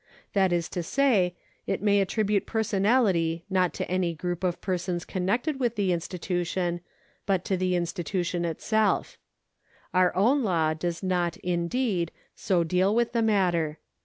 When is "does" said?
10.73-11.03